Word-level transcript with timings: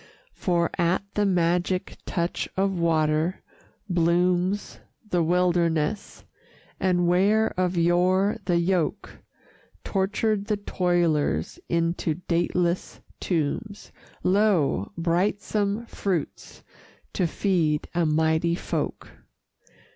For, 0.33 0.71
at 0.79 1.03
the 1.13 1.27
magic 1.27 1.95
touch 2.07 2.49
of 2.57 2.79
water, 2.79 3.43
blooms 3.87 4.79
The 5.07 5.21
wilderness, 5.21 6.25
and 6.79 7.07
where 7.07 7.49
of 7.49 7.77
yore 7.77 8.37
the 8.45 8.57
yoke 8.57 9.19
Tortured 9.83 10.45
the 10.45 10.57
toilers 10.57 11.59
into 11.69 12.15
dateless 12.27 12.99
tombs, 13.19 13.91
Lo! 14.23 14.91
brightsome 14.97 15.85
fruits 15.85 16.63
to 17.13 17.27
feed 17.27 17.87
a 17.93 18.03
mighty 18.03 18.55
folk. 18.55 19.07